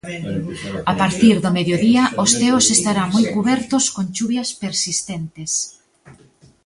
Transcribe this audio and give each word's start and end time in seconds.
A 0.91 0.93
partir 1.01 1.35
do 1.43 1.51
mediodía 1.57 2.03
os 2.23 2.29
ceos 2.39 2.65
estarán 2.77 3.07
moi 3.15 3.25
cubertos 3.35 3.83
con 3.95 4.05
chuvias 4.15 4.49
persistentes. 4.63 5.51